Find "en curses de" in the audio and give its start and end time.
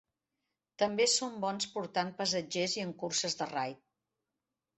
2.87-3.49